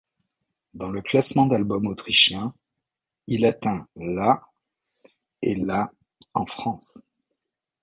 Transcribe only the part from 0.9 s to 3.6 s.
classement d'albums autrichiens, il